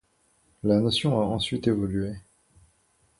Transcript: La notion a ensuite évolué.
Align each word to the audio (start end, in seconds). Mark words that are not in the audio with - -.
La 0.63 0.79
notion 0.79 1.21
a 1.21 1.25
ensuite 1.25 1.67
évolué. 1.67 2.15